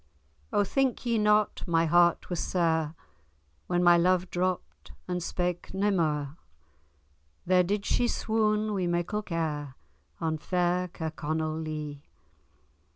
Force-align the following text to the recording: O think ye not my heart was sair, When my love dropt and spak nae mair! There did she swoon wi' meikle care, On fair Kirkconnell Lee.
O 0.51 0.63
think 0.63 1.05
ye 1.05 1.19
not 1.19 1.61
my 1.67 1.85
heart 1.85 2.27
was 2.31 2.39
sair, 2.39 2.95
When 3.67 3.83
my 3.83 3.97
love 3.97 4.31
dropt 4.31 4.91
and 5.07 5.21
spak 5.21 5.75
nae 5.75 5.91
mair! 5.91 6.37
There 7.45 7.61
did 7.61 7.85
she 7.85 8.07
swoon 8.07 8.73
wi' 8.73 8.87
meikle 8.87 9.21
care, 9.21 9.75
On 10.19 10.39
fair 10.39 10.87
Kirkconnell 10.87 11.55
Lee. 11.61 12.01